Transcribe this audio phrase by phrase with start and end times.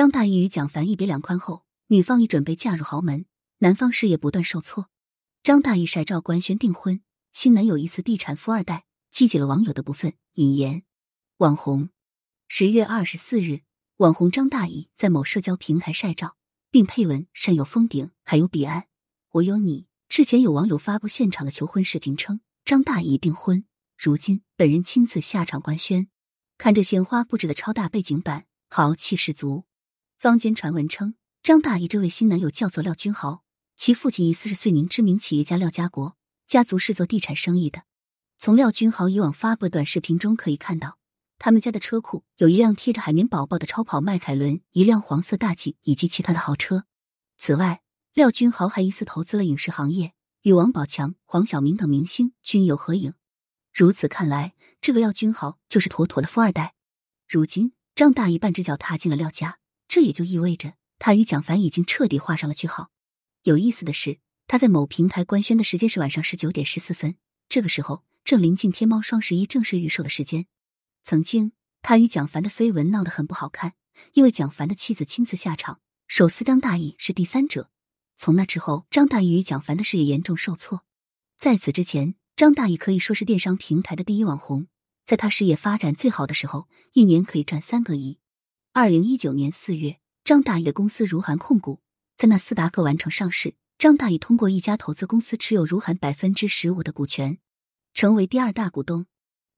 [0.00, 3.26] 张大义与蒋凡一别两宽后，女方已准备嫁入豪门，
[3.58, 4.88] 男方事业不断受挫。
[5.42, 10.14] 张大义晒照官宣订婚，新男友疑似地产富二代，激起了网友的不忿。
[10.36, 10.84] 引言：
[11.36, 11.90] 网红。
[12.48, 13.60] 十月二十四日，
[13.98, 16.38] 网红张大义在某社交平台晒照，
[16.70, 18.86] 并配文“山有峰顶，还有彼岸，
[19.32, 19.86] 我有你”。
[20.08, 23.66] 之前有网友发布现场的求婚视频，称张大义订婚，
[23.98, 26.08] 如今本人亲自下场官宣。
[26.56, 29.66] 看这鲜花布置的超大背景板，豪气十足。
[30.20, 33.42] 坊间传闻称，张大爷这位新男友叫做廖君豪，
[33.74, 36.14] 其父亲以四十岁名知名企业家廖家国，
[36.46, 37.84] 家族是做地产生意的。
[38.36, 40.98] 从廖君豪以往发布的短视频中可以看到。
[41.38, 46.84] 他们家的车库有一辆贴着海绵宝宝的超跑迈凯伦，一辆黄色大 G 以及其他的豪车。
[47.38, 47.80] 此外，
[48.12, 50.12] 廖君豪还疑似投资了影视行业，
[50.42, 53.14] 与王宝强、黄晓明等明星均有合影。
[53.72, 56.74] 如此看来，这个廖君豪就是妥妥的富二代。
[57.26, 59.59] 如今张大爷半只脚踏进了廖家，
[59.90, 62.92] 这也就意味着他与蒋凡已经彻底画上了句号。
[63.42, 67.16] 有意思的是，他在某平台官宣的时间是晚上十九点十四分，
[67.48, 70.46] 这个时候正临近天猫双十一正式预售的时间。
[71.02, 71.50] 曾经，
[71.82, 73.72] 他与蒋凡的绯闻闹得很不好看，
[74.12, 77.68] 因为蒋凡的妻子亲自下场，手撕张大奕是第三者。
[78.16, 80.84] 从那之后，张大奕与蒋凡的事业严重受挫。
[81.36, 84.68] 在此之前，张大奕可以说是电商平台的第一网红，
[85.04, 88.19] 在他事业发展最好的时候，一年可以赚三个亿。
[88.72, 91.80] 二零一九年四月，张大义的公司如涵控股
[92.16, 97.38] 在纳斯达克完成上市，张大义通过一家投资公司持有如涵百分之十五的股权，
[97.94, 99.06] 成为第二大股东。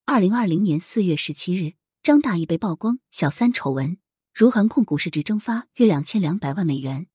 [0.07, 3.99] 二零二零年四月十七日，张大义被曝光小三丑闻，
[4.33, 7.07] 如涵控股市值蒸发约两千两百万美元。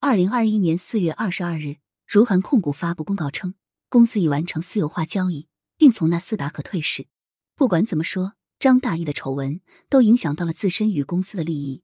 [0.00, 3.54] 二零二一年四月二十二日，如涵控股发布公告称，
[3.90, 7.08] 公司已完成私有化交易，并从纳斯达克退市。
[7.54, 11.82] 不管怎么说，张大义的丑闻都影响到了自身与公司的利益。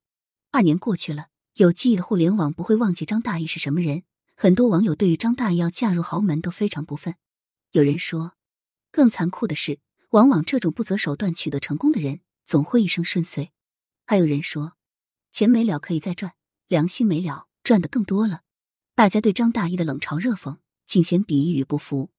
[0.52, 4.04] 二年过去了，有记忆的互联网不会忘记张大义是什么人。
[4.36, 7.16] 很多网友对于张大义要嫁入豪门都非常不忿。
[7.72, 8.34] 有人说，
[8.92, 9.80] 更残酷的是。
[10.11, 13.50] 往往这种不择手段取得成功的人，总会一生顺遂。
[14.06, 14.74] 还有人说，
[15.33, 16.34] 钱没了可以再赚，
[16.68, 18.42] 良心没了赚的更多了。
[18.94, 22.11] 大家对张大义的冷嘲热讽尽显鄙夷与不服。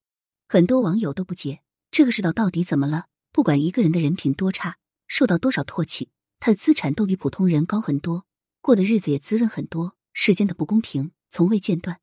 [0.49, 3.05] 很多网友都不解，这个世道到底怎么了？
[3.31, 6.09] 不管一个人的人品多差，受到多少唾弃，
[6.39, 8.25] 他的资产都比普通人高很多，
[8.61, 9.95] 过的日子也滋润很多。
[10.13, 11.99] 世间的不公平从未间断。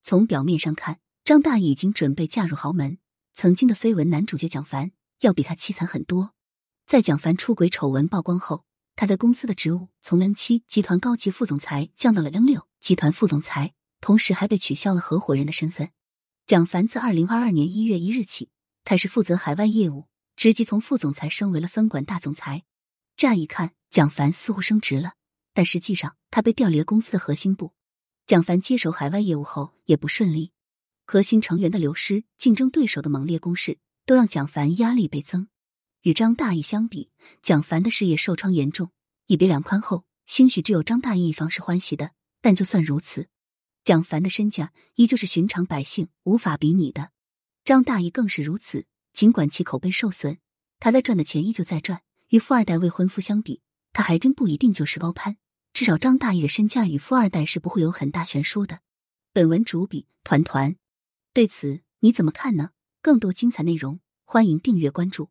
[0.00, 2.98] 从表面上看，张大已经准备嫁入豪门。
[3.34, 4.92] 曾经的绯闻男主角蒋凡。
[5.20, 6.32] 要比他凄惨很多。
[6.86, 8.64] 在蒋凡出轨丑闻曝光后，
[8.94, 15.90] 他在公司的职务从 N 七集团高级副总裁降到了 N 六集团副总裁，同时还被取消了合伙人的身份。
[16.46, 18.50] 蒋凡自二零二二年一月一日起
[18.84, 20.06] 开始负责海外业务，
[20.38, 22.62] 直接从副总裁升为了分管大总裁。
[23.16, 25.14] 乍一看，蒋凡似乎升职了，
[25.52, 27.72] 但实际上他被调离了公司的核心部。
[28.24, 30.52] 蒋凡接手海外业务后也不顺利，
[31.04, 33.78] 核心成员的流失，竞争对手的猛烈攻势。
[34.06, 35.48] 都让蒋凡压力倍增。
[36.00, 37.10] 与张大义相比，
[37.42, 38.90] 蒋凡的事业受创严重。
[39.26, 42.12] 一别两宽后，兴许只有张大义一方是欢喜的。
[42.40, 43.28] 但就算如此，
[43.84, 47.10] 蒋凡的身价依旧是寻常百姓无法比拟的。
[47.66, 48.86] 张大义更是如此。
[49.18, 50.38] 尽管其口碑受损，
[50.78, 52.02] 他在赚的钱依旧在赚。
[52.28, 53.62] 与富二代未婚夫相比，
[53.92, 55.38] 他还真不一定就是高攀。
[55.72, 58.78] 至少张大义的身价与富二代是不会有很大悬殊的。
[59.32, 60.76] 本文主笔团团，
[61.32, 62.70] 对此你怎么看呢？
[63.02, 65.30] 更多精彩内容，欢迎订阅关注。